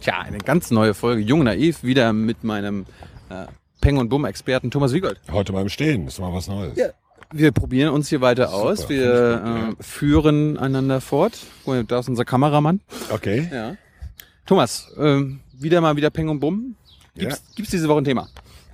[0.00, 1.22] Tja, eine ganz neue Folge.
[1.22, 2.86] Jung Naiv, wieder mit meinem
[3.28, 3.46] äh,
[3.86, 5.20] Peng und Bumm-Experten Thomas Wiegold.
[5.30, 6.76] Heute beim Stehen, ist mal was Neues.
[6.76, 6.88] Ja.
[7.30, 8.78] Wir probieren uns hier weiter aus.
[8.78, 11.38] Super, Wir finde ich gut, äh, führen einander fort.
[11.66, 12.80] Mal, Da ist unser Kameramann.
[13.10, 13.48] Okay.
[13.52, 13.76] Ja.
[14.44, 16.74] Thomas, ähm, wieder mal wieder Peng und Bumm.
[17.14, 18.28] Gibt's, gibt's diese Woche ein Thema?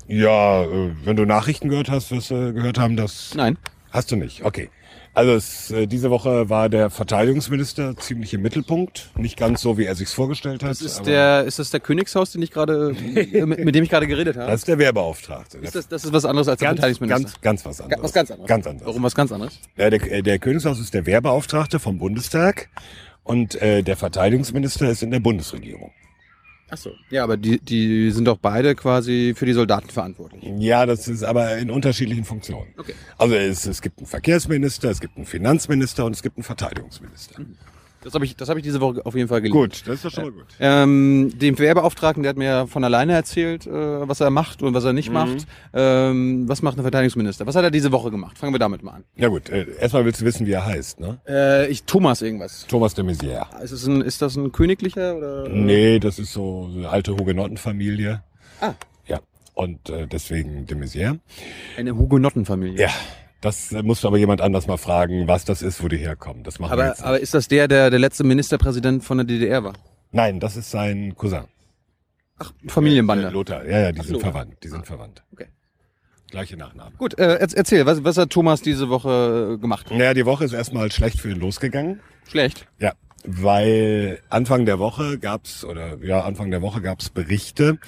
[0.07, 3.35] Ja, äh, wenn du Nachrichten gehört hast, wirst du gehört haben, dass...
[3.35, 3.59] Nein.
[3.91, 4.71] Hast du nicht, okay.
[5.15, 9.11] Also es, äh, diese Woche war der Verteidigungsminister ziemlich im Mittelpunkt.
[9.15, 10.71] Nicht ganz so, wie er sich's vorgestellt hat.
[10.71, 13.91] Das ist der, ist das der Königshaus, den ich gerade, äh, mit, mit dem ich
[13.91, 14.51] gerade geredet habe?
[14.51, 15.59] Das ist der Wehrbeauftragte.
[15.59, 17.41] ist das, das ist was anderes als der ganz, Verteidigungsminister.
[17.43, 18.03] ganz, ganz was anderes.
[18.03, 18.49] was ganz anderes.
[18.49, 18.87] Ganz anderes.
[18.87, 19.59] Warum was ganz anderes?
[19.77, 22.71] Ja, der, äh, der Königshaus ist der Wehrbeauftragte vom Bundestag
[23.23, 25.93] und äh, der Verteidigungsminister ist in der Bundesregierung.
[26.73, 26.93] Ach so.
[27.11, 30.43] Ja, aber die, die sind doch beide quasi für die Soldaten verantwortlich.
[30.57, 32.73] Ja, das ist aber in unterschiedlichen Funktionen.
[32.79, 32.95] Okay.
[33.19, 37.43] Also es, es gibt einen Verkehrsminister, es gibt einen Finanzminister und es gibt einen Verteidigungsminister.
[38.03, 39.59] Das habe ich, das habe ich diese Woche auf jeden Fall gelesen.
[39.59, 40.47] Gut, das ist doch schon mal gut.
[40.59, 43.71] Ähm, dem Wehrbeauftragten, der hat mir von alleine erzählt, äh,
[44.09, 45.47] was er macht und was er nicht macht.
[45.73, 47.47] Ähm, was macht ein Verteidigungsminister?
[47.47, 48.39] Was hat er diese Woche gemacht?
[48.39, 49.05] Fangen wir damit mal an.
[49.17, 51.21] Ja gut, äh, erstmal willst du wissen, wie er heißt, ne?
[51.29, 52.67] Äh, ich Thomas irgendwas.
[52.67, 53.47] Thomas de Maizière.
[53.63, 55.49] Ist das ein, ist das ein königlicher oder?
[55.49, 58.23] Nee, das ist so eine alte Hugenottenfamilie.
[58.61, 58.75] Ah.
[59.07, 59.21] Ja,
[59.55, 61.19] und äh, deswegen de Maizière.
[61.77, 62.81] Eine Hugenottenfamilie.
[62.81, 62.91] Ja,
[63.43, 66.43] das du aber jemand anders mal fragen, was das ist, wo die herkommen.
[66.45, 67.07] Das machen wir Aber, jetzt nicht.
[67.07, 69.75] aber ist das der, der der letzte Ministerpräsident von der DDR war?
[70.13, 71.45] Nein, das ist sein Cousin.
[72.39, 73.29] Ach, Familienbande.
[73.29, 73.65] Lothar.
[73.67, 74.33] Ja, ja, die Ach, sind Lothar.
[74.33, 74.57] verwandt.
[74.65, 75.23] Die sind verwandt.
[75.33, 75.47] Okay.
[76.31, 76.93] Gleiche Nachname.
[76.97, 79.91] Gut, äh, erz- erzähl, was, was hat Thomas diese Woche äh, gemacht?
[79.91, 82.01] Naja, die Woche ist erstmal schlecht für ihn losgegangen.
[82.27, 82.67] Schlecht.
[82.79, 82.93] Ja,
[83.25, 87.79] weil Anfang der Woche gab's oder ja, Anfang der Woche gab's Berichte,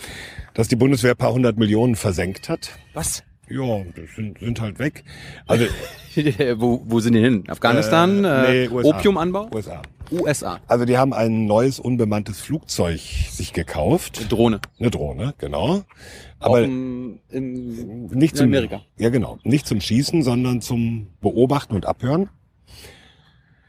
[0.53, 2.71] dass die Bundeswehr ein paar hundert Millionen versenkt hat.
[2.93, 3.23] Was?
[3.49, 5.05] Ja, das sind, sind halt weg.
[5.47, 5.67] Also
[6.57, 7.45] wo, wo sind die hin?
[7.49, 8.25] Afghanistan?
[8.25, 8.97] Äh, Äh, nee, USA.
[8.97, 9.51] Opiumanbau?
[9.53, 9.83] USA.
[10.11, 10.61] USA.
[10.67, 14.31] Also die haben ein neues unbemanntes Flugzeug sich gekauft.
[14.31, 14.61] Drohne.
[14.79, 15.83] Eine Drohne, genau.
[16.39, 18.83] Aber in, in, nicht in zum Amerika.
[18.99, 19.39] Ja, genau.
[19.45, 22.29] Nicht zum Schießen, sondern zum Beobachten und Abhören.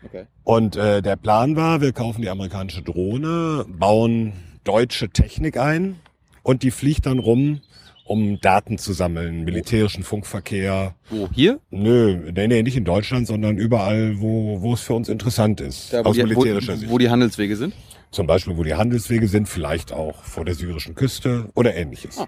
[0.03, 0.25] Okay.
[0.43, 5.95] Und äh, der Plan war, wir kaufen die amerikanische Drohne, bauen deutsche Technik ein
[6.43, 7.61] und die fliegt dann rum,
[8.05, 10.95] um Daten zu sammeln, militärischen Funkverkehr.
[11.09, 11.27] Wo?
[11.33, 11.59] Hier?
[11.71, 15.91] Nö, nee, nee, nicht in Deutschland, sondern überall, wo, wo es für uns interessant ist,
[15.91, 16.91] Da, aus die, militärischer wo, Sicht.
[16.91, 17.73] wo die Handelswege sind?
[18.11, 22.17] Zum Beispiel, wo die Handelswege sind, vielleicht auch vor der syrischen Küste oder ähnliches.
[22.19, 22.27] Ah.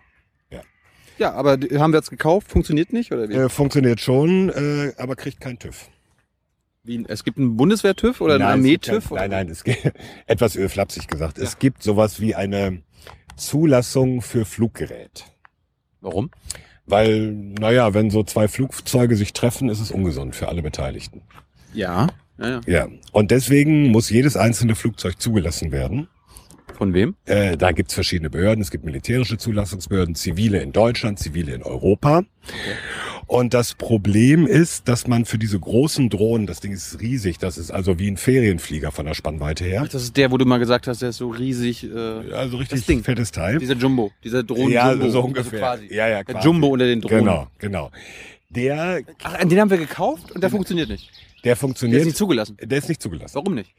[1.20, 3.34] Ja, aber die haben wir jetzt gekauft, funktioniert nicht oder wie?
[3.34, 5.90] Äh, funktioniert schon, äh, aber kriegt keinen TÜV.
[6.84, 9.10] wie es gibt einen Bundeswehr-TÜV oder einen Armee-TÜV?
[9.10, 9.80] kein- Nein, nein, es gibt
[10.28, 11.40] etwas flapsig gesagt.
[11.40, 12.84] Es gibt sowas wie eine
[13.36, 15.26] Zulassung für Fluggerät.
[16.02, 16.30] Warum?
[16.86, 21.22] Weil, naja, wenn so zwei Flugzeuge sich treffen, ist es ungesund für alle Beteiligten.
[21.74, 22.08] Ja.
[22.40, 22.62] ja, ja.
[22.66, 22.88] Ja.
[23.12, 26.08] Und deswegen muss jedes einzelne Flugzeug zugelassen werden.
[26.78, 27.16] Von wem?
[27.26, 28.62] Äh, da gibt's verschiedene Behörden.
[28.62, 32.24] Es gibt militärische Zulassungsbehörden, zivile in Deutschland, zivile in Europa.
[33.26, 37.58] Und das Problem ist, dass man für diese großen Drohnen, das Ding ist riesig, das
[37.58, 39.86] ist also wie ein Ferienflieger von der Spannweite her.
[39.92, 41.84] Das ist der, wo du mal gesagt hast, der ist so riesig.
[41.84, 41.98] Äh,
[42.32, 43.04] Also richtig Das Ding.
[43.04, 43.58] fettes Teil.
[43.60, 45.10] dieser Jumbo, dieser Drohnen ja, Jumbo.
[45.10, 45.68] so ungefähr.
[45.72, 45.94] Also quasi.
[45.96, 46.46] Ja, ja, Der quasi.
[46.48, 47.20] Jumbo unter den Drohnen.
[47.20, 47.92] Genau, genau.
[48.50, 51.12] Der, Ach, den haben wir gekauft und der funktioniert nicht.
[51.48, 52.02] Der Der funktioniert.
[52.02, 52.58] ist nicht zugelassen.
[52.62, 53.36] der ist nicht zugelassen.
[53.36, 53.74] Warum nicht?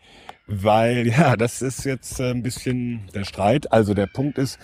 [0.47, 3.71] Weil, ja, das ist jetzt äh, ein bisschen der Streit.
[3.73, 4.59] Also der Punkt ist,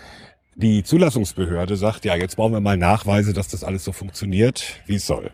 [0.56, 4.94] die Zulassungsbehörde sagt, ja, jetzt brauchen wir mal Nachweise, dass das alles so funktioniert, wie
[4.96, 5.30] es soll.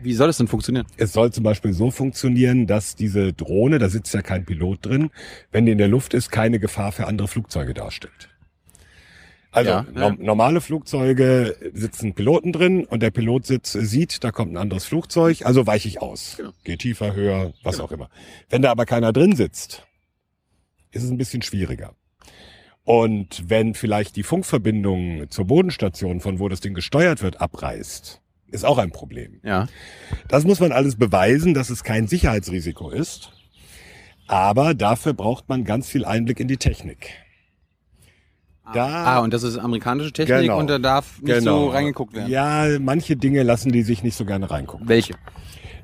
[0.00, 0.86] Wie soll es denn funktionieren?
[0.96, 5.10] Es soll zum Beispiel so funktionieren, dass diese Drohne, da sitzt ja kein Pilot drin,
[5.52, 8.28] wenn die in der Luft ist, keine Gefahr für andere Flugzeuge darstellt.
[9.54, 10.00] Also Ja, ja.
[10.00, 14.84] norm- normale Flugzeuge sitzen Piloten drin und der Pilot sitzt, sieht, da kommt ein anderes
[14.84, 16.34] Flugzeug, also weiche ich aus.
[16.36, 16.50] Genau.
[16.64, 18.10] Geh tiefer, höher, was auch immer.
[18.50, 19.86] Wenn da aber keiner drin sitzt,
[20.90, 21.94] ist es ein bisschen schwieriger.
[22.82, 28.64] Und wenn vielleicht die Funkverbindung zur Bodenstation, von wo das Ding gesteuert wird, abreißt, ist
[28.64, 29.40] auch ein Problem.
[29.42, 29.68] Ja.
[30.28, 33.32] Das muss man alles beweisen, dass es kein Sicherheitsrisiko ist.
[34.26, 37.10] Aber dafür braucht man ganz viel Einblick in die Technik.
[38.72, 40.58] Da, Ah, und das ist amerikanische Technik Genau.
[40.58, 42.30] und da darf nicht so reingeguckt werden.
[42.30, 44.88] Ja, manche Dinge lassen die sich nicht so gerne reingucken.
[44.88, 45.14] Welche?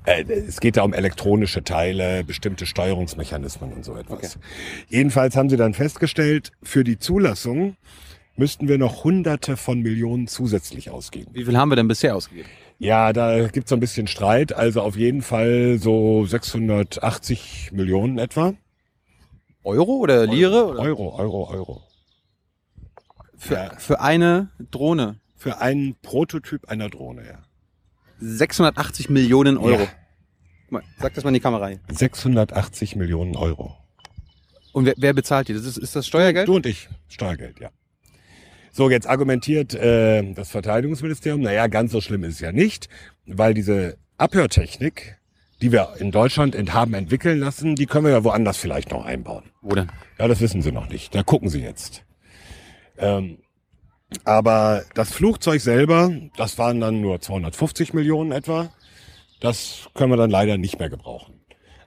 [0.06, 4.38] Äh, es geht da um elektronische Teile, bestimmte Steuerungsmechanismen und so etwas.
[4.88, 7.76] Jedenfalls haben sie dann festgestellt, für die Zulassung
[8.36, 11.30] müssten wir noch Hunderte von Millionen zusätzlich ausgeben.
[11.34, 12.48] Wie viel haben wir denn bisher ausgegeben?
[12.78, 14.54] Ja, da gibt's so ein bisschen Streit.
[14.54, 18.54] Also auf jeden Fall so 680 Millionen etwa.
[19.64, 20.68] Euro oder Lire?
[20.68, 20.80] Oder?
[20.80, 21.82] Euro, Euro, Euro.
[23.40, 23.70] Für, Ja.
[23.78, 25.18] für eine Drohne.
[25.34, 27.38] Für einen Prototyp einer Drohne, ja.
[28.18, 29.88] 680 Millionen Euro.
[30.70, 30.80] Ja.
[30.98, 31.80] Sag das mal in die Kamera hier.
[31.88, 33.74] 680 Millionen Euro.
[34.72, 35.54] Und wer, wer bezahlt die?
[35.54, 36.46] Das ist, ist das Steuergeld?
[36.48, 36.88] Du und ich.
[37.08, 37.70] Steuergeld, ja.
[38.72, 42.88] So, jetzt argumentiert äh, das Verteidigungsministerium, naja, ganz so schlimm ist es ja nicht,
[43.26, 45.16] weil diese Abhörtechnik,
[45.62, 49.44] die wir in Deutschland haben entwickeln lassen, die können wir ja woanders vielleicht noch einbauen.
[49.62, 49.90] Wo denn?
[50.18, 51.14] Ja, das wissen sie noch nicht.
[51.14, 52.04] Da gucken sie jetzt.
[53.00, 53.38] Ähm,
[54.24, 58.70] aber das Flugzeug selber, das waren dann nur 250 Millionen etwa.
[59.40, 61.34] Das können wir dann leider nicht mehr gebrauchen.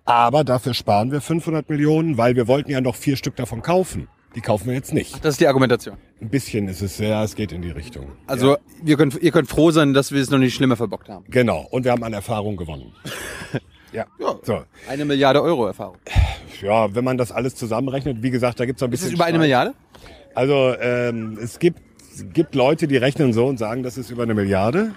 [0.06, 4.08] Aber dafür sparen wir 500 Millionen, weil wir wollten ja noch vier Stück davon kaufen.
[4.36, 5.24] Die kaufen wir jetzt nicht.
[5.24, 5.98] Das ist die Argumentation.
[6.20, 8.14] Ein bisschen ist es, ja, es geht in die Richtung.
[8.26, 11.26] Also wir können, ihr könnt froh sein, dass wir es noch nicht schlimmer verbockt haben.
[11.30, 11.68] Genau.
[11.70, 12.94] Und wir haben an Erfahrung gewonnen.
[13.92, 14.06] ja.
[14.20, 14.36] Ja.
[14.42, 14.64] So.
[14.90, 15.98] Eine Milliarde Euro Erfahrung.
[16.62, 19.14] Ja, wenn man das alles zusammenrechnet, wie gesagt, da gibt's noch ein Ist bisschen.
[19.14, 19.42] es über eine Streit.
[19.42, 19.74] Milliarde?
[20.36, 21.80] Also ähm, es gibt,
[22.34, 24.92] gibt Leute, die rechnen so und sagen, das ist über eine Milliarde.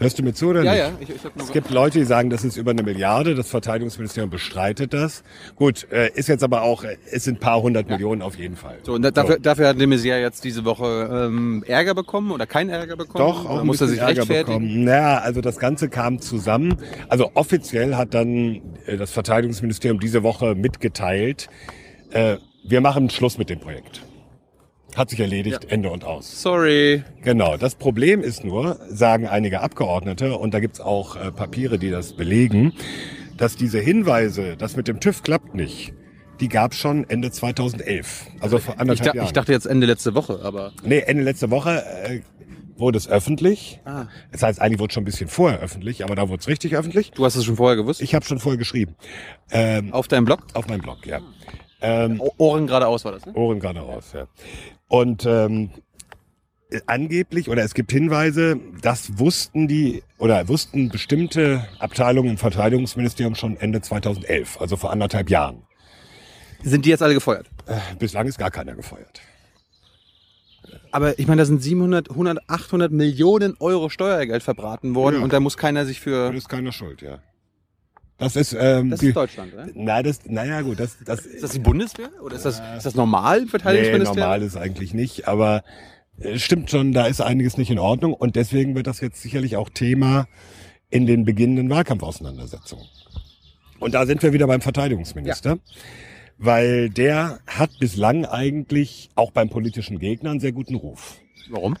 [0.00, 0.80] Hörst du mir zu oder Ja, nicht?
[0.80, 0.90] ja.
[1.00, 3.34] Ich, ich hab nur Es gibt Leute, die sagen, das ist über eine Milliarde.
[3.34, 5.24] Das Verteidigungsministerium bestreitet das.
[5.56, 8.54] Gut, äh, ist jetzt aber auch, äh, es sind ein paar hundert Millionen auf jeden
[8.54, 8.78] Fall.
[8.84, 12.46] so, und da, dafür, dafür hat de Maizière jetzt diese Woche ähm, Ärger bekommen oder
[12.46, 13.24] keinen Ärger bekommen?
[13.24, 14.84] Doch, auch muss er sich Ärger bekommen.
[14.84, 16.76] Naja, also das Ganze kam zusammen.
[17.08, 21.48] Also offiziell hat dann äh, das Verteidigungsministerium diese Woche mitgeteilt,
[22.10, 24.02] äh, wir machen Schluss mit dem Projekt.
[24.98, 26.42] Hat sich erledigt, Ende und aus.
[26.42, 27.04] Sorry.
[27.22, 31.88] Genau, das Problem ist nur, sagen einige Abgeordnete, und da gibt's auch äh, Papiere, die
[31.90, 32.72] das belegen,
[33.36, 35.94] dass diese Hinweise, das mit dem TÜV klappt nicht,
[36.40, 38.26] die gab's schon Ende 2011.
[38.40, 39.26] Also vor Ich, anderthalb da, Jahren.
[39.26, 42.20] ich dachte jetzt Ende letzte Woche, aber nee, Ende letzte Woche äh,
[42.76, 43.80] wurde es öffentlich.
[43.84, 44.06] Ah.
[44.32, 46.76] Das heißt, eigentlich wurde es schon ein bisschen vorher öffentlich, aber da wurde es richtig
[46.76, 47.12] öffentlich.
[47.12, 48.02] du hast es schon vorher gewusst.
[48.02, 48.96] Ich habe schon vorher geschrieben.
[49.52, 50.40] Ähm, Auf deinem Blog?
[50.54, 51.20] auf meinem Blog, ja.
[51.80, 53.32] Ähm, Ohren geradeaus war das, ne?
[53.34, 54.26] Ohren gerade raus, ja.
[54.88, 55.70] Und ähm,
[56.70, 63.34] äh, angeblich, oder es gibt Hinweise, das wussten die, oder wussten bestimmte Abteilungen im Verteidigungsministerium
[63.34, 65.62] schon Ende 2011, also vor anderthalb Jahren.
[66.62, 67.46] Sind die jetzt alle gefeuert?
[67.66, 69.20] Äh, bislang ist gar keiner gefeuert.
[70.90, 75.22] Aber ich meine, da sind 700, 100, 800 Millionen Euro Steuergeld verbraten worden Ja.
[75.22, 76.28] und da muss keiner sich für...
[76.28, 77.20] Das ist keiner schuld, ja.
[78.18, 79.68] Das ist, ähm, Das ist Deutschland, oder?
[79.74, 82.10] na, das, naja, gut, das, das, Ist das die Bundeswehr?
[82.20, 84.20] Oder ist das, ist das normal im nee, Verteidigungsministerium?
[84.20, 85.62] normal ist eigentlich nicht, aber
[86.20, 89.56] äh, stimmt schon, da ist einiges nicht in Ordnung und deswegen wird das jetzt sicherlich
[89.56, 90.26] auch Thema
[90.90, 92.86] in den beginnenden Wahlkampfauseinandersetzungen.
[93.78, 95.58] Und da sind wir wieder beim Verteidigungsminister,
[96.38, 101.18] weil der hat bislang eigentlich auch beim politischen Gegner einen sehr guten Ruf.
[101.50, 101.76] Warum?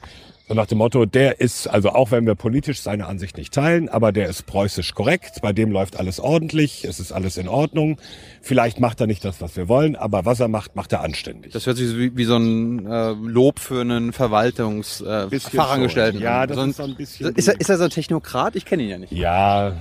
[0.48, 3.90] So nach dem Motto, der ist, also auch wenn wir politisch seine Ansicht nicht teilen,
[3.90, 7.98] aber der ist preußisch korrekt, bei dem läuft alles ordentlich, es ist alles in Ordnung.
[8.40, 11.52] Vielleicht macht er nicht das, was wir wollen, aber was er macht, macht er anständig.
[11.52, 16.22] Das hört sich wie, wie so ein äh, Lob für einen Verwaltungs äh, Fachangestellten.
[16.22, 18.56] Ja, das so ein, ist so ein bisschen Ist er, ist er so ein Technokrat?
[18.56, 19.12] Ich kenne ihn ja nicht.
[19.12, 19.74] Ja, äh,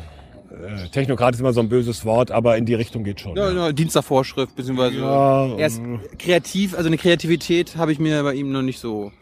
[0.91, 3.37] Technokrat ist immer so ein böses Wort, aber in die Richtung geht schon.
[3.37, 6.01] Ja, ja, Dienst nach Vorschrift, beziehungsweise Ja, er ist ähm.
[6.19, 9.13] kreativ, also eine Kreativität habe ich mir bei ihm noch nicht so.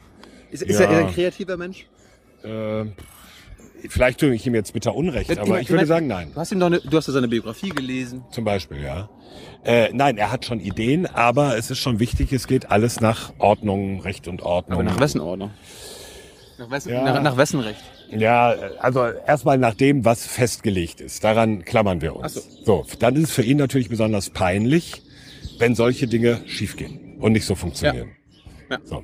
[0.52, 0.86] Ist, ist, Ja.
[0.86, 1.86] er, ist er ein kreativer Mensch?
[2.44, 2.86] Äh,
[3.90, 6.32] vielleicht tue ich ihm jetzt bitter Unrecht, Ich aber mein- ich würde mein- sagen, nein.
[6.34, 8.24] Du hast ihm doch eine, du hast ja seine Biografie gelesen.
[8.32, 9.10] Zum Beispiel, ja.
[9.64, 13.34] Äh, nein, er hat schon Ideen, aber es ist schon wichtig, es geht alles nach
[13.40, 14.80] Ordnung, Recht und Ordnung.
[14.80, 15.52] Aber nach wessen Ordnung?
[16.58, 17.04] Nach wessen, Ja.
[17.04, 17.84] nach, nach wessen Recht?
[18.12, 21.24] Ja, also erstmal nach dem, was festgelegt ist.
[21.24, 22.36] Daran klammern wir uns.
[22.64, 22.86] So.
[22.88, 25.02] so, dann ist es für ihn natürlich besonders peinlich,
[25.58, 28.12] wenn solche Dinge schiefgehen und nicht so funktionieren.
[28.70, 28.78] Ja.
[28.84, 29.04] So.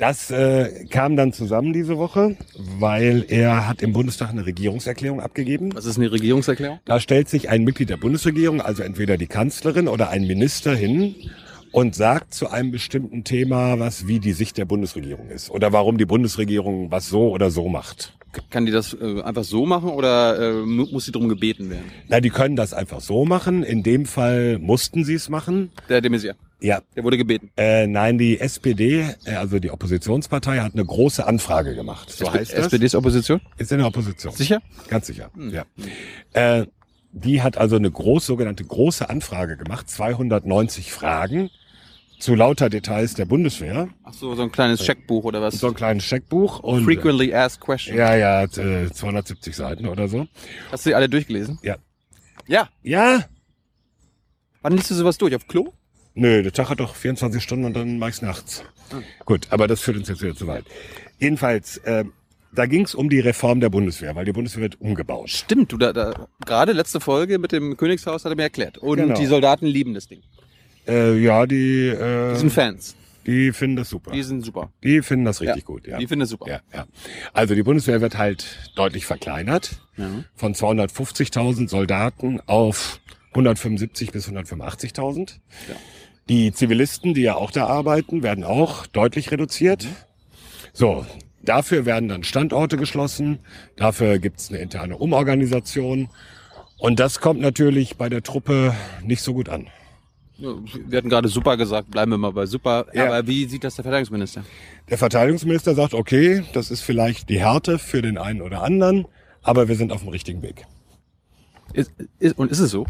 [0.00, 2.34] Das äh, kam dann zusammen diese Woche,
[2.78, 5.74] weil er hat im Bundestag eine Regierungserklärung abgegeben.
[5.74, 6.80] Was ist eine Regierungserklärung?
[6.86, 11.14] Da stellt sich ein Mitglied der Bundesregierung, also entweder die Kanzlerin oder ein Minister hin
[11.72, 15.98] und sagt zu einem bestimmten Thema, was wie die Sicht der Bundesregierung ist oder warum
[15.98, 18.16] die Bundesregierung was so oder so macht.
[18.48, 21.84] Kann die das äh, einfach so machen oder äh, mu- muss sie drum gebeten werden?
[22.08, 23.64] Na, die können das einfach so machen.
[23.64, 25.72] In dem Fall mussten sie es machen.
[25.90, 26.82] Der de Maizière, Ja.
[26.94, 27.50] der wurde gebeten.
[27.56, 32.10] Äh, nein, die SPD, äh, also die Oppositionspartei, hat eine große Anfrage gemacht.
[32.10, 32.66] So heißt das.
[32.66, 33.40] SPD ist Opposition?
[33.56, 34.32] Ist in der Opposition.
[34.34, 34.60] Sicher?
[34.88, 35.30] Ganz sicher.
[35.36, 35.64] Ja.
[36.32, 36.66] Äh,
[37.12, 41.50] die hat also eine große, sogenannte große Anfrage gemacht, 290 Fragen
[42.20, 43.88] zu lauter Details der Bundeswehr.
[44.04, 45.58] Ach so, so ein kleines Scheckbuch oder was?
[45.58, 47.96] So ein kleines Scheckbuch und Frequently asked questions.
[47.96, 50.26] ja, ja, äh, 270 Seiten oder so.
[50.70, 51.58] Hast du die alle durchgelesen?
[51.62, 51.76] Ja.
[52.46, 52.68] Ja.
[52.82, 53.24] Ja?
[54.62, 55.34] Wann liest du sowas durch?
[55.34, 55.72] Auf Klo?
[56.20, 58.62] Nö, der Tag hat doch 24 Stunden und dann mach ich's nachts.
[59.24, 60.64] Gut, aber das führt uns jetzt wieder zu weit.
[61.18, 62.12] Jedenfalls, ähm,
[62.52, 65.30] da ging es um die Reform der Bundeswehr, weil die Bundeswehr wird umgebaut.
[65.30, 68.76] Stimmt, du da, da gerade letzte Folge mit dem Königshaus hat er mir erklärt.
[68.76, 69.14] Und Genau.
[69.18, 70.20] die Soldaten lieben das Ding.
[70.86, 72.96] Äh, ja, die, äh, Die sind Fans.
[73.24, 74.10] die finden das super.
[74.10, 74.70] Die sind super.
[74.84, 75.96] Die finden das richtig Ja, gut, ja.
[75.96, 76.48] Die finden es super.
[76.50, 76.84] Ja, ja.
[77.32, 78.44] Also die Bundeswehr wird halt
[78.76, 79.80] deutlich verkleinert.
[79.96, 80.10] Ja.
[80.34, 83.00] Von 250.000 Soldaten auf
[83.30, 85.38] 175 bis 185.000.
[85.68, 85.76] Ja.
[86.30, 89.88] Die Zivilisten, die ja auch da arbeiten, werden auch deutlich reduziert.
[90.72, 91.04] So,
[91.42, 93.40] dafür werden dann Standorte geschlossen.
[93.74, 96.08] Dafür gibt's eine interne Umorganisation.
[96.78, 99.66] Und das kommt natürlich bei der Truppe nicht so gut an.
[100.38, 102.86] Wir hatten gerade super gesagt, bleiben wir mal bei super.
[102.94, 103.06] Ja.
[103.06, 104.44] Aber wie sieht das der Verteidigungsminister?
[104.88, 109.04] Der Verteidigungsminister sagt, okay, das ist vielleicht die Härte für den einen oder anderen,
[109.42, 110.64] aber wir sind auf dem richtigen Weg.
[111.72, 112.86] Ist, ist, und ist es so?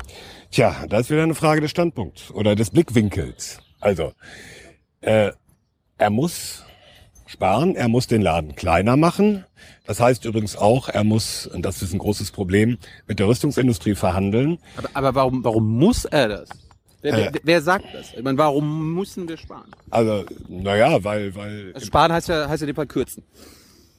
[0.50, 3.58] Tja, da ist wieder eine Frage des Standpunkts oder des Blickwinkels.
[3.80, 4.12] Also,
[5.00, 5.32] äh,
[5.98, 6.64] er muss
[7.26, 9.44] sparen, er muss den Laden kleiner machen.
[9.86, 13.94] Das heißt übrigens auch, er muss, und das ist ein großes Problem, mit der Rüstungsindustrie
[13.94, 14.58] verhandeln.
[14.76, 16.48] Aber, aber warum, warum muss er das?
[17.02, 17.30] Wer, Äh.
[17.32, 18.12] wer, wer sagt das?
[18.14, 19.70] Ich meine, warum müssen wir sparen?
[19.90, 23.22] Also, naja, weil, weil, Also sparen heißt ja, heißt ja dem Fall kürzen.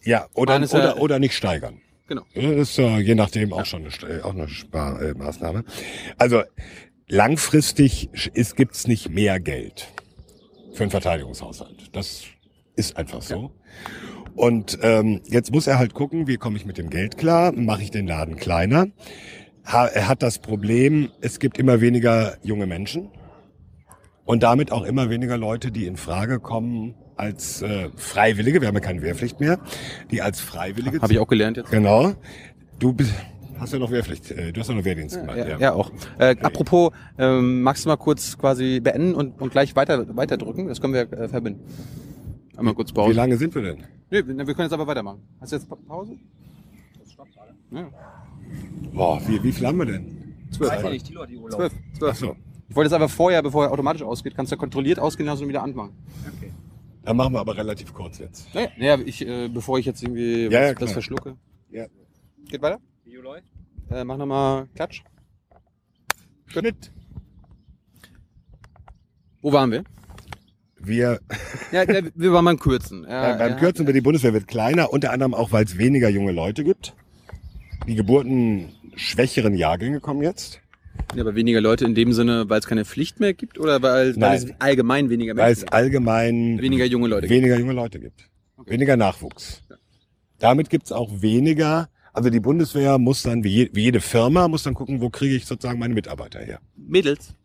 [0.04, 1.82] ja, oder, oder, oder nicht steigern.
[2.12, 2.26] Genau.
[2.36, 5.12] Das ist ja je nachdem auch schon eine, äh, auch eine Sparmaßnahme.
[5.12, 5.64] Äh, Maßnahme.
[6.18, 6.44] also
[7.08, 9.88] langfristig ist, gibt's nicht mehr Geld
[10.74, 11.96] für einen Verteidigungshaushalt.
[11.96, 12.24] Das
[12.76, 13.52] ist einfach so.
[14.36, 17.54] Und ähm, jetzt muss er halt gucken, wie komme ich mit dem Geld klar?
[17.54, 18.88] Mache ich den Laden kleiner?
[19.66, 23.10] Ha, er hat das Problem, es gibt immer weniger junge Menschen
[24.26, 28.62] und damit auch immer weniger Leute, die in Frage kommen als äh, Freiwillige.
[28.62, 29.60] Wir haben ja keine Wehrpflicht mehr,
[30.10, 31.70] die als Freiwillige Habe ich auch gelernt jetzt.
[31.70, 32.14] Genau.
[32.80, 33.14] Du bist,
[33.60, 35.38] hast ja noch Wehrpflicht, äh, du hast ja noch Wehrdienst gemacht.
[35.38, 35.92] Ja, ja auch.
[36.18, 40.68] Äh, apropos, ähm, magst du mal kurz quasi beenden und, und gleich weiter, weiter drücken?
[40.68, 41.62] Das können wir äh, verbinden.
[42.58, 43.14] Einmal kurz Wie Pause.
[43.14, 43.78] lange sind wir denn?
[44.10, 45.20] Nee, wir können jetzt aber weitermachen.
[45.40, 46.18] Hast du jetzt Pa- Pause?
[47.72, 47.88] Ja.
[48.94, 50.34] Boah, wie, wie viel haben wir denn?
[50.52, 50.72] Zwölf.
[50.72, 51.60] Weiß ja nicht, Thilo hat die Urlaub.
[51.60, 51.74] Zwölf.
[51.94, 52.18] Ach Zwölf.
[52.18, 52.36] so.
[52.68, 55.44] Ich wollte jetzt aber vorher, bevor er automatisch ausgeht, kannst du ja kontrolliert ausgehen lassen
[55.44, 55.92] und wieder anmachen.
[56.38, 56.41] Okay.
[57.04, 58.54] Dann machen wir aber relativ kurz jetzt.
[58.54, 60.76] Naja, naja ich, äh, bevor ich jetzt irgendwie Ja, ja, was, klar.
[60.76, 61.38] das verschlucke.
[61.72, 61.86] Ja.
[62.48, 62.80] Geht weiter?
[63.04, 63.46] Video läuft?
[63.90, 65.02] Äh, mach nochmal Klatsch.
[66.48, 66.92] Schnitt.
[69.42, 69.84] Wo waren wir?
[70.80, 71.20] Wir,
[71.72, 73.06] Ja, ja wir waren beim Kürzen.
[73.10, 73.58] Ja, beim, beim ja.
[73.58, 76.96] Kürzen wird die Bundeswehr wird kleiner, unter anderem auch, weil es weniger junge Leute gibt.
[77.88, 80.62] Die Geburten schwächeren Jahrgänge kommen jetzt,
[81.16, 84.16] Ja, aber weniger Leute in dem Sinne, weil es keine Pflicht mehr gibt oder weil,
[84.20, 85.74] weil es allgemein weniger weil Menschen es gibt?
[85.74, 87.38] allgemein Weniger junge Leute gibt.
[87.38, 88.30] weniger junge Leute gibt.
[88.58, 88.72] Okay.
[88.72, 89.62] Weniger Nachwuchs.
[90.40, 94.64] Damit gibt's auch weniger, also die Bundeswehr muss dann, wie, je, wie jede Firma, muss
[94.64, 96.60] dann gucken, wo kriege ich sozusagen meine Mitarbeiter her.
[96.76, 97.36] Mädels.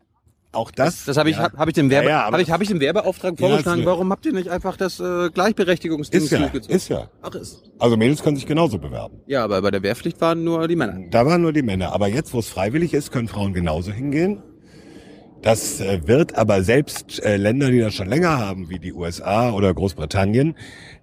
[0.53, 1.05] Auch das.
[1.05, 1.43] Das habe ich, ja.
[1.43, 3.85] hab, hab ich dem Werbe, Ja, ja, aber hab ich, hab ich dem Werbeauftrag vorgeschlagen.
[3.85, 6.75] Warum habt ihr nicht einfach das äh, Gleichberechtigungsding Ist ja, durchgezogen?
[6.75, 7.09] ist ja.
[7.21, 7.63] Ach, ist.
[7.79, 9.19] Also Mädels können sich genauso bewerben.
[9.27, 10.99] Ja, aber bei der Wehrpflicht waren nur die Männer.
[11.11, 11.91] Da waren nur die Männer.
[11.93, 14.41] Aber jetzt, wo es freiwillig ist, können Frauen genauso hingehen.
[15.41, 19.51] Das äh, wird aber selbst äh, Länder, die das schon länger haben, wie die USA
[19.51, 20.55] oder Großbritannien,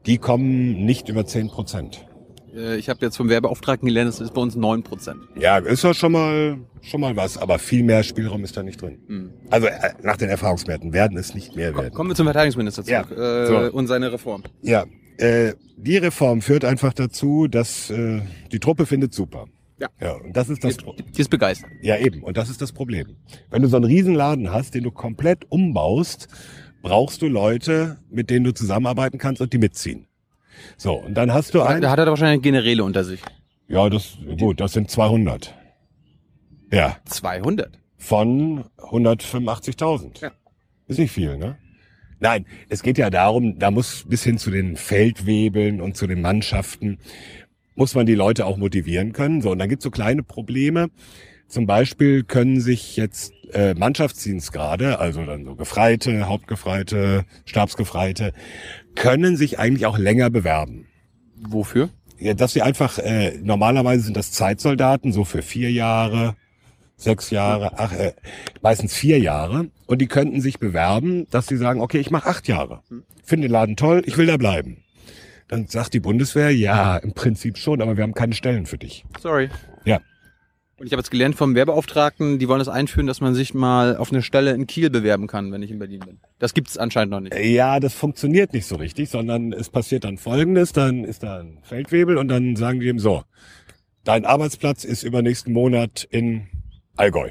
[0.07, 2.07] die kommen nicht über 10 Prozent.
[2.54, 5.18] Äh, ich habe jetzt vom Werbeauftragten gelernt, das ist bei uns 9 Prozent.
[5.38, 8.80] Ja, ist ja schon mal, schon mal was, aber viel mehr Spielraum ist da nicht
[8.80, 8.99] drin.
[9.08, 9.30] Hm.
[9.50, 11.92] Also äh, nach den Erfahrungswerten werden es nicht mehr werden.
[11.92, 13.73] Kommen wir zum Verteidigungsminister Ja, zurück äh, so.
[13.76, 14.42] und seine Reform.
[14.62, 14.84] Ja,
[15.18, 18.20] äh, die Reform führt einfach dazu, dass äh,
[18.52, 19.46] die Truppe findet super.
[19.80, 19.88] Ja.
[20.00, 21.68] Ja, und das ist das Die, Pro- die ist begeistert.
[21.82, 22.23] Ja, eben.
[22.23, 23.16] Und das ist das Problem.
[23.50, 26.28] Wenn du so einen Riesenladen hast, den du komplett umbaust,
[26.80, 30.06] brauchst du Leute, mit denen du zusammenarbeiten kannst und die mitziehen.
[30.76, 31.80] So, und dann hast du Da, einen.
[31.82, 33.20] da hat er doch wahrscheinlich Generäle unter sich.
[33.68, 35.54] Ja, das, gut, das sind 200.
[36.73, 37.78] Ja, 200.
[37.96, 40.23] von 185.000.
[40.23, 40.30] Ja.
[40.87, 41.56] Ist nicht viel, ne?
[42.20, 46.20] Nein, es geht ja darum, da muss bis hin zu den Feldwebeln und zu den
[46.20, 46.99] Mannschaften,
[47.75, 49.42] muss man die Leute auch motivieren können.
[49.42, 50.88] So, und dann gibt's so kleine Probleme.
[51.49, 58.32] Zum Beispiel können sich jetzt äh, Mannschaftsdienstgrade, also dann so Gefreite, Hauptgefreite, Stabsgefreite,
[58.95, 60.87] können sich eigentlich auch länger bewerben.
[61.37, 61.91] Wofür?
[62.19, 66.37] Ja, dass sie einfach, äh, normalerweise sind das Zeitsoldaten, so für vier Jahre,
[66.97, 68.15] sechs Jahre, ach, äh,
[68.63, 69.69] meistens vier Jahre.
[69.87, 72.83] Und die könnten sich bewerben, dass sie sagen, okay, ich mache acht Jahre.
[73.25, 74.79] Finde den Laden toll, ich will da bleiben.
[75.49, 79.05] Dann sagt die Bundeswehr, ja, im Prinzip schon, aber wir haben keine Stellen für dich.
[79.21, 79.51] Sorry.
[79.85, 80.01] Ja.
[80.85, 83.97] Und ich habe jetzt gelernt vom Werbeauftragten, die wollen das einführen, dass man sich mal
[83.97, 86.21] auf eine Stelle in Kiel bewerben kann, wenn ich in Berlin bin.
[86.38, 87.35] Das gibt's anscheinend noch nicht.
[87.35, 91.57] Ja, das funktioniert nicht so richtig, sondern es passiert dann Folgendes, dann ist da ein
[91.62, 93.23] Feldwebel und dann sagen die ihm so,
[94.05, 96.49] dein Arbeitsplatz ist übernächsten Monat in
[96.97, 97.31] Allgäu.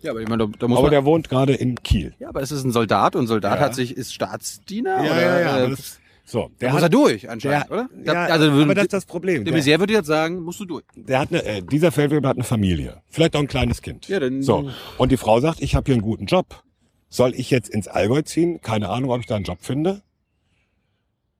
[0.00, 0.90] Ja, aber ich meine, da, da muss Aber man...
[0.90, 2.14] der wohnt gerade in Kiel.
[2.18, 3.66] Ja, aber es ist ein Soldat und Soldat Ja.
[3.66, 6.84] hat sich, ist Staatsdiener Ja, oder ja, ja, äh, das, So, Der der muss er
[6.84, 7.88] hat, durch anscheinend, der, oder?
[8.04, 9.44] ja, also, aber das ist das Problem.
[9.44, 10.84] der Der, Messier würde jetzt sagen, musst du durch.
[10.94, 14.06] der hat eine, äh, dieser Feldwebel hat eine Familie, vielleicht auch ein kleines Kind.
[14.08, 16.62] Ja, dann- so und die Frau sagt, ich habe hier einen guten Job.
[17.08, 18.60] Soll ich jetzt ins Allgäu ziehen?
[18.60, 20.02] Keine Ahnung, ob ich da einen Job finde.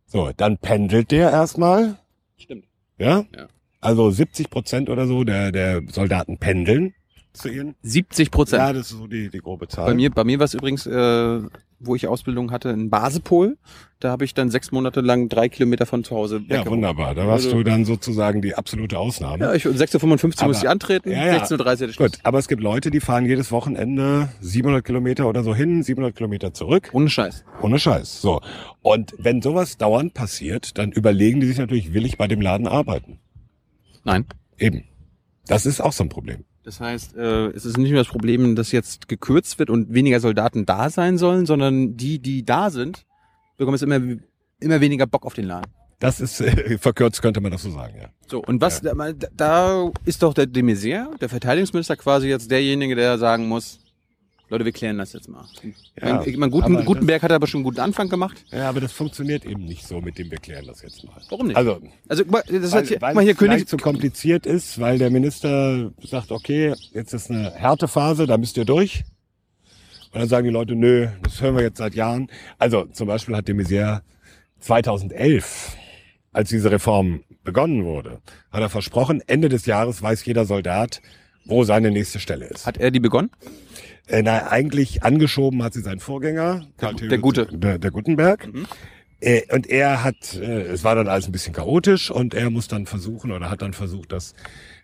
[0.06, 1.96] So, dann pendelt der erstmal.
[2.36, 2.64] Stimmt.
[2.98, 3.24] Ja?
[3.36, 3.46] Ja.
[3.80, 6.94] Also 70 Prozent oder so der, der Soldaten pendeln
[7.32, 7.76] zu ihnen.
[7.82, 8.60] 70 Prozent.
[8.60, 9.86] Ja, das ist so die, die grobe Zahl.
[9.86, 11.40] Bei mir, bei mir war es übrigens, äh,
[11.80, 13.56] wo ich Ausbildung hatte, in Basepol.
[13.98, 16.70] Da habe ich dann sechs Monate lang drei Kilometer von zu Hause ja, weg.
[16.70, 17.14] wunderbar.
[17.14, 19.44] Da warst Also- du dann sozusagen die absolute Ausnahme.
[19.44, 21.42] Ja, ich, 6.55 Uhr musste ich antreten, Ja, ja.
[21.44, 21.58] 16.30
[21.88, 21.96] Uhr Schluss.
[22.12, 26.14] Gut, aber es gibt Leute, die fahren jedes Wochenende 700 Kilometer oder so hin, 700
[26.14, 26.90] Kilometer zurück.
[26.92, 27.44] Ohne Scheiß.
[27.62, 28.20] Ohne Scheiß.
[28.22, 28.40] So.
[28.82, 32.66] Und wenn sowas dauernd passiert, dann überlegen die sich natürlich, will ich bei dem Laden
[32.68, 33.18] arbeiten?
[34.04, 34.24] Nein.
[34.58, 34.84] Eben.
[35.46, 36.44] Das ist auch so ein Problem.
[36.70, 40.20] Das heißt, äh, es ist nicht nur das Problem, dass jetzt gekürzt wird und weniger
[40.20, 43.06] Soldaten da sein sollen, sondern die, die da sind,
[43.56, 44.20] bekommen jetzt immer,
[44.60, 45.72] immer weniger Bock auf den Laden.
[45.98, 48.10] Das ist, äh, verkürzt könnte man das so sagen, ja.
[48.28, 48.94] So, und was, da,
[49.36, 53.80] da ist doch der de Maizière, der Verteidigungsminister, quasi jetzt derjenige, der sagen muss,
[54.50, 55.46] Leute, wir klären das jetzt mal.
[56.00, 58.44] Ja, ich mein, Guten, Gutenberg hat aber schon einen guten Anfang gemacht.
[58.50, 61.14] Ja, aber das funktioniert eben nicht so, mit dem wir klären das jetzt mal.
[61.28, 61.56] Warum nicht?
[61.56, 65.10] Also, Also, das weil, hat hier, weil mal hier König, zu kompliziert ist, weil der
[65.10, 69.04] Minister sagt, okay, jetzt ist eine Härtephase, da müsst ihr durch.
[70.12, 72.28] Und dann sagen die Leute, nö, das hören wir jetzt seit Jahren.
[72.58, 74.00] Also zum Beispiel hat de Maizière
[74.58, 75.76] 2011,
[76.32, 81.00] als diese Reform begonnen wurde, hat er versprochen, Ende des Jahres weiß jeder Soldat,
[81.50, 82.66] wo seine nächste Stelle ist.
[82.66, 83.30] hat er die begonnen?
[84.06, 87.46] Äh, na, eigentlich angeschoben hat sie sein Vorgänger, Karl der Theodor- Gute.
[87.52, 88.52] Der, der Gutenberg.
[88.52, 88.66] Mhm.
[89.22, 92.68] Äh, und er hat, äh, es war dann alles ein bisschen chaotisch und er muss
[92.68, 94.34] dann versuchen oder hat dann versucht, das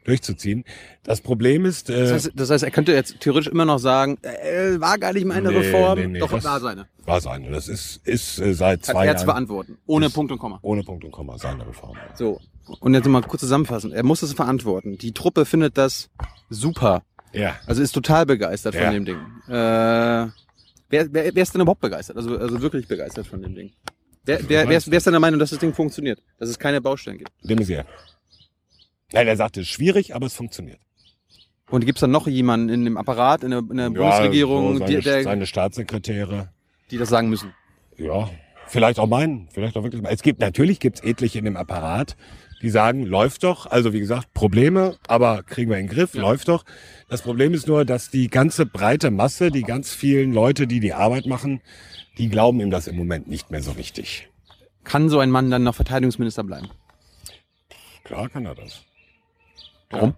[0.04, 0.64] durchzuziehen.
[1.04, 4.18] Das Problem ist, äh, Das heißt, das heißt, er könnte jetzt theoretisch immer noch sagen,
[4.22, 6.86] äh, war gar nicht meine Nee, Reform, nee, nee, doch war seine.
[7.06, 7.50] war seine.
[7.50, 10.38] Das ist, ist äh, seit Hat zwei er zu Jahren verantworten, ohne Ist- Punkt und
[10.38, 10.58] Komma.
[10.62, 11.96] ohne Punkt und Komma seine Reform.
[12.14, 12.38] So,
[12.80, 13.92] und jetzt mal kurz zusammenfassen.
[13.92, 14.98] Er muss es verantworten.
[14.98, 16.10] Die Truppe findet das
[16.50, 17.02] super.
[17.32, 17.56] Ja.
[17.66, 18.84] Also ist total begeistert Ja.
[18.84, 19.18] von dem Ding.
[19.48, 20.32] Äh, wer,
[20.90, 22.16] wer, wer ist denn überhaupt begeistert?
[22.16, 23.72] Also, also wirklich begeistert von dem Ding.
[24.24, 26.20] Wer, wer, wer, ist, wer ist denn der Meinung, dass das Ding funktioniert?
[26.38, 27.30] Dass es keine Baustellen gibt?
[27.42, 27.84] De Maizière.
[29.12, 30.80] Nein, er sagte, es ist schwierig, aber es funktioniert.
[31.70, 34.94] Und gibt's dann noch jemanden in dem Apparat, in der, in der Bundesregierung, so die,
[34.94, 36.48] seine, der, seine Staatssekretäre.
[36.90, 37.52] die das sagen müssen?
[37.96, 38.28] Ja,
[38.66, 40.02] vielleicht auch meinen, vielleicht auch wirklich.
[40.04, 42.16] Es gibt natürlich gibt's etliche in dem Apparat,
[42.66, 43.66] die sagen, läuft doch.
[43.66, 46.22] Also wie gesagt, Probleme, aber kriegen wir in den Griff, Ja.
[46.22, 46.64] läuft doch.
[47.08, 50.92] Das Problem ist nur, dass die ganze breite Masse, die ganz vielen Leute, die die
[50.92, 51.60] Arbeit machen,
[52.18, 54.28] die glauben ihm das im Moment nicht mehr so richtig.
[54.84, 56.68] Kann so ein Mann dann noch Verteidigungsminister bleiben?
[58.04, 58.82] Klar kann er das.
[59.90, 60.14] Warum?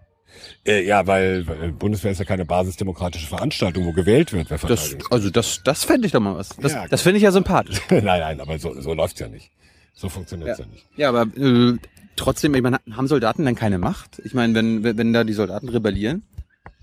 [0.67, 4.97] Äh, ja, weil, weil Bundeswehr ist ja keine basisdemokratische Veranstaltung, wo gewählt wird, wer Das,
[5.11, 6.51] also das, das fände ich doch mal was.
[6.61, 7.81] Das, Ja, das finde ich ja sympathisch.
[7.91, 9.51] nein, nein, aber so, so läuft's ja nicht.
[9.99, 10.67] So funktioniert's ja.
[10.67, 10.87] nicht.
[10.97, 11.77] Ja, aber äh,
[12.15, 14.23] trotzdem, ich meine, haben Soldaten dann keine Macht?
[14.25, 16.23] Ich meine, wenn, wenn, da die Soldaten rebellieren?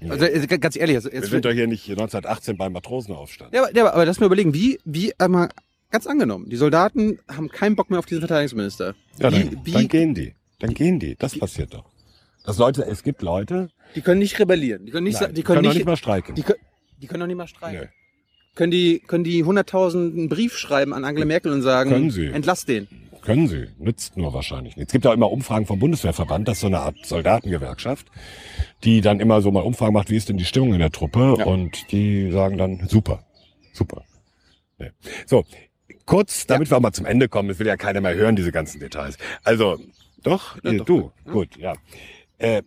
[0.09, 3.53] Also äh, ganz ehrlich, also Wir jetzt, sind doch hier nicht 1918 beim Matrosenaufstand.
[3.53, 5.47] ja, aber, ja, aber- lass mir überlegen, wie, wie einmal
[5.91, 8.95] ganz angenommen, die Soldaten haben keinen Bock mehr auf diesen Verteidigungsminister.
[9.17, 10.35] Ja, wie, dann, wie, dann gehen die.
[10.59, 11.15] Dann gehen die.
[11.15, 11.85] Das passiert doch.
[12.43, 15.63] Dass Leute, es gibt Leute, die können nicht rebellieren, die können nicht, nein, die können
[15.63, 16.35] doch nicht, nicht mal streiken.
[16.35, 16.59] die können,
[17.01, 17.79] die können doch nicht mal streiken.
[17.79, 17.87] Nö.
[18.55, 22.27] Können die, können die 100.000 einen Brief schreiben an Angela Merkel und sagen, Können sie.
[22.27, 22.87] entlass den.
[23.21, 23.67] Können sie.
[23.79, 24.87] Nützt nur wahrscheinlich nicht.
[24.87, 28.07] Es gibt auch immer Umfragen vom Bundeswehrverband, das ist so eine Art Soldatengewerkschaft,
[28.83, 31.35] die dann immer so mal Umfragen macht, wie ist denn die Stimmung in der Truppe?
[31.39, 31.45] Ja.
[31.45, 33.23] Und die sagen dann, super,
[33.73, 34.03] super.
[34.77, 34.91] Nee.
[35.25, 35.43] So,
[36.05, 38.51] kurz, damit wir auch mal zum Ende kommen, das will ja keiner mehr hören, diese
[38.51, 39.17] ganzen Details.
[39.43, 39.79] Also,
[40.21, 41.31] doch, Ja, äh, doch, du, ja.
[41.31, 41.73] gut, ja.
[42.37, 42.61] Äh,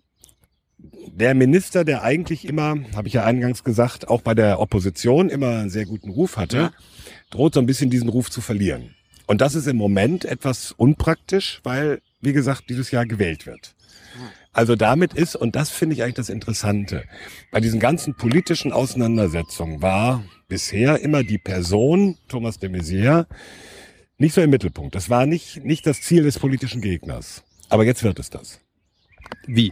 [0.78, 5.58] der Minister, der eigentlich immer, habe ich ja eingangs gesagt, auch bei der Opposition immer
[5.58, 6.72] einen sehr guten Ruf hatte,
[7.30, 8.94] droht so ein bisschen diesen Ruf zu verlieren.
[9.26, 13.74] Und das ist im Moment etwas unpraktisch, weil, wie gesagt, dieses Jahr gewählt wird.
[14.52, 17.04] Also damit ist, und das finde ich eigentlich das Interessante,
[17.50, 23.26] bei diesen ganzen politischen Auseinandersetzungen war bisher immer die Person, Thomas de Maizière,
[24.16, 24.94] nicht so im Mittelpunkt.
[24.94, 27.44] Das war nicht, nicht das Ziel des politischen Gegners.
[27.68, 28.60] Aber jetzt wird es das.
[29.46, 29.70] Wie?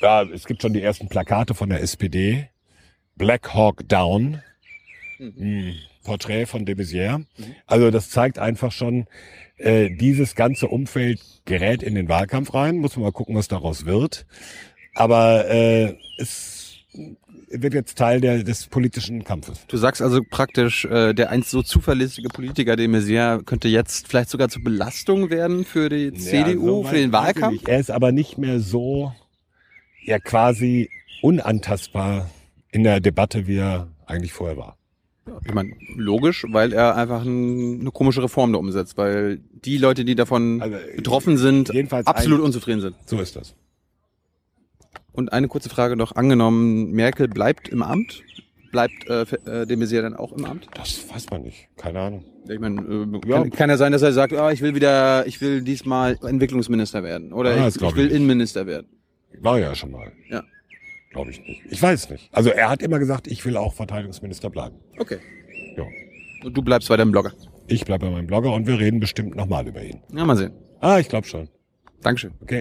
[0.00, 2.48] Ja, es gibt schon die ersten Plakate von der SPD.
[3.16, 4.42] Black Hawk Down.
[5.18, 5.34] Mhm.
[5.36, 7.24] Hm, Porträt von de Maizière.
[7.66, 9.06] Also das zeigt einfach schon,
[9.56, 12.78] äh, dieses ganze Umfeld gerät in den Wahlkampf rein.
[12.78, 14.24] Muss man mal gucken, was daraus wird.
[14.94, 16.76] Aber äh, es
[17.50, 19.66] wird jetzt Teil der, des politischen Kampfes.
[19.68, 24.30] Du sagst also praktisch, äh, der einst so zuverlässige Politiker, de Maizière, könnte jetzt vielleicht
[24.30, 27.62] sogar zur Belastung werden für die CDU, so für den Wahlkampf?
[27.66, 29.12] Er ist aber nicht mehr so,
[30.08, 30.90] ja quasi
[31.22, 32.30] unantastbar
[32.70, 34.76] in der Debatte, wie er eigentlich vorher war.
[35.46, 40.04] Ich meine, logisch, weil er einfach ein, eine komische Reform da umsetzt, weil die Leute,
[40.06, 42.96] die davon Also, betroffen sind, jedenfalls absolut ein- unzufrieden sind.
[43.06, 43.54] So ist das.
[45.12, 48.22] Und eine kurze Frage noch, angenommen, Merkel bleibt im Amt,
[48.72, 50.66] bleibt äh, äh, de Maizière dann auch im Amt?
[50.74, 51.68] Das weiß man nicht.
[51.76, 52.24] Keine Ahnung.
[52.48, 53.38] Ich meine, äh, Ja.
[53.42, 57.02] kann, kann ja sein, dass er sagt, ah, ich will wieder, ich will diesmal Entwicklungsminister
[57.02, 58.12] werden oder Ah, ich, ich will ich.
[58.14, 58.86] Innenminister werden.
[59.40, 60.12] War ja schon mal.
[60.28, 60.42] Ja.
[61.10, 61.62] Glaube ich nicht.
[61.70, 62.28] Ich weiß nicht.
[62.32, 64.76] Also er hat immer gesagt, ich will auch Verteidigungsminister bleiben.
[64.98, 65.18] Okay.
[65.76, 65.84] Ja.
[66.44, 67.32] Und du bleibst weiter im Blogger.
[67.66, 70.00] Ich bleibe bei meinem Blogger und wir reden bestimmt nochmal über ihn.
[70.12, 70.52] Ja, mal sehen.
[70.80, 71.48] Ah, ich glaube schon.
[72.02, 72.32] Dankeschön.
[72.40, 72.56] Okay.